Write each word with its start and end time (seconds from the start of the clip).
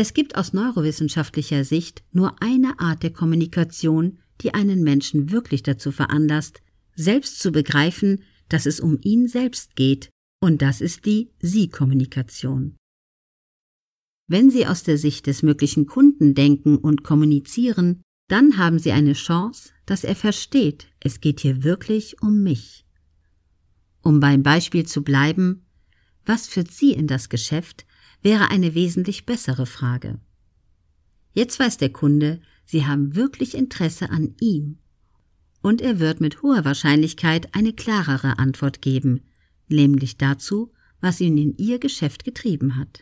Es 0.00 0.14
gibt 0.14 0.36
aus 0.36 0.52
neurowissenschaftlicher 0.52 1.64
Sicht 1.64 2.04
nur 2.12 2.40
eine 2.40 2.78
Art 2.78 3.02
der 3.02 3.12
Kommunikation, 3.12 4.20
die 4.40 4.54
einen 4.54 4.84
Menschen 4.84 5.32
wirklich 5.32 5.64
dazu 5.64 5.90
veranlasst, 5.90 6.62
selbst 6.94 7.40
zu 7.40 7.50
begreifen, 7.50 8.22
dass 8.48 8.66
es 8.66 8.78
um 8.78 9.00
ihn 9.02 9.26
selbst 9.26 9.74
geht, 9.74 10.08
und 10.40 10.62
das 10.62 10.80
ist 10.80 11.04
die 11.04 11.32
Sie-Kommunikation. 11.40 12.76
Wenn 14.28 14.50
Sie 14.50 14.68
aus 14.68 14.84
der 14.84 14.98
Sicht 14.98 15.26
des 15.26 15.42
möglichen 15.42 15.86
Kunden 15.86 16.32
denken 16.32 16.78
und 16.78 17.02
kommunizieren, 17.02 18.02
dann 18.28 18.56
haben 18.56 18.78
Sie 18.78 18.92
eine 18.92 19.14
Chance, 19.14 19.70
dass 19.84 20.04
er 20.04 20.14
versteht, 20.14 20.86
es 21.00 21.20
geht 21.20 21.40
hier 21.40 21.64
wirklich 21.64 22.22
um 22.22 22.44
mich. 22.44 22.86
Um 24.02 24.20
beim 24.20 24.44
Beispiel 24.44 24.86
zu 24.86 25.02
bleiben, 25.02 25.66
was 26.24 26.46
führt 26.46 26.70
Sie 26.70 26.92
in 26.92 27.08
das 27.08 27.28
Geschäft, 27.28 27.84
wäre 28.22 28.50
eine 28.50 28.74
wesentlich 28.74 29.26
bessere 29.26 29.66
Frage. 29.66 30.18
Jetzt 31.32 31.58
weiß 31.58 31.78
der 31.78 31.90
Kunde, 31.90 32.40
Sie 32.64 32.86
haben 32.86 33.14
wirklich 33.14 33.54
Interesse 33.54 34.10
an 34.10 34.34
ihm. 34.40 34.78
Und 35.62 35.80
er 35.80 36.00
wird 36.00 36.20
mit 36.20 36.42
hoher 36.42 36.64
Wahrscheinlichkeit 36.64 37.54
eine 37.54 37.72
klarere 37.72 38.38
Antwort 38.38 38.82
geben, 38.82 39.22
nämlich 39.68 40.16
dazu, 40.16 40.72
was 41.00 41.20
ihn 41.20 41.38
in 41.38 41.56
Ihr 41.56 41.78
Geschäft 41.78 42.24
getrieben 42.24 42.76
hat. 42.76 43.00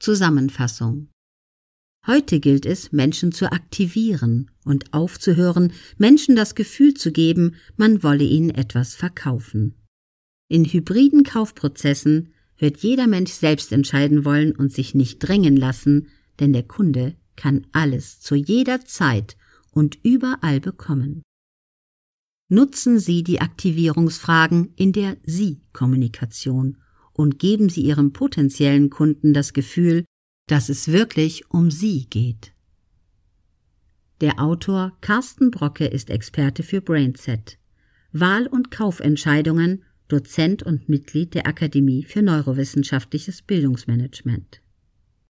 Zusammenfassung 0.00 1.08
Heute 2.06 2.40
gilt 2.40 2.64
es, 2.64 2.90
Menschen 2.90 3.32
zu 3.32 3.52
aktivieren 3.52 4.50
und 4.64 4.94
aufzuhören, 4.94 5.72
Menschen 5.98 6.36
das 6.36 6.54
Gefühl 6.54 6.94
zu 6.94 7.12
geben, 7.12 7.56
man 7.76 8.02
wolle 8.02 8.24
ihnen 8.24 8.50
etwas 8.50 8.94
verkaufen. 8.94 9.74
In 10.48 10.64
hybriden 10.64 11.22
Kaufprozessen 11.22 12.32
wird 12.58 12.78
jeder 12.78 13.06
Mensch 13.06 13.32
selbst 13.32 13.72
entscheiden 13.72 14.24
wollen 14.24 14.52
und 14.52 14.72
sich 14.72 14.94
nicht 14.94 15.20
drängen 15.20 15.56
lassen, 15.56 16.08
denn 16.40 16.52
der 16.52 16.64
Kunde 16.64 17.16
kann 17.36 17.66
alles 17.72 18.20
zu 18.20 18.34
jeder 18.34 18.84
Zeit 18.84 19.36
und 19.70 19.98
überall 20.02 20.60
bekommen. 20.60 21.22
Nutzen 22.50 22.98
Sie 22.98 23.22
die 23.22 23.40
Aktivierungsfragen 23.40 24.72
in 24.74 24.92
der 24.92 25.16
Sie-Kommunikation 25.24 26.78
und 27.12 27.38
geben 27.38 27.68
Sie 27.68 27.82
Ihrem 27.82 28.12
potenziellen 28.12 28.90
Kunden 28.90 29.34
das 29.34 29.52
Gefühl, 29.52 30.04
dass 30.46 30.68
es 30.68 30.88
wirklich 30.88 31.50
um 31.50 31.70
Sie 31.70 32.06
geht. 32.06 32.52
Der 34.20 34.40
Autor 34.40 34.96
Carsten 35.00 35.50
Brocke 35.50 35.86
ist 35.86 36.10
Experte 36.10 36.62
für 36.62 36.80
Brainset. 36.80 37.58
Wahl- 38.12 38.46
und 38.46 38.70
Kaufentscheidungen 38.70 39.84
Dozent 40.08 40.62
und 40.62 40.88
Mitglied 40.88 41.34
der 41.34 41.46
Akademie 41.46 42.02
für 42.02 42.22
Neurowissenschaftliches 42.22 43.42
Bildungsmanagement. 43.42 44.60